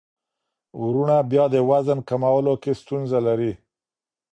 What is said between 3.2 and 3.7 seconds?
لري.